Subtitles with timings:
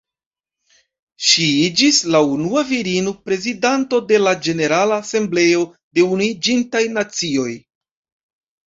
[1.31, 5.63] Ŝi iĝis la unua virino prezidanto de la Ĝenerala Asembleo
[6.01, 7.49] de Unuiĝintaj Nacioj.